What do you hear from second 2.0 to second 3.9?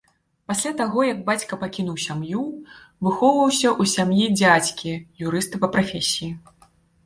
сям'ю, выхоўваўся